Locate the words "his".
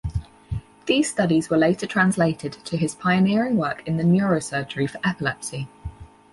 2.75-2.95